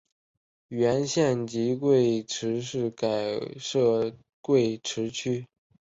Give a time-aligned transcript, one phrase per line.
[0.69, 5.45] 原县级贵池市改设贵池区。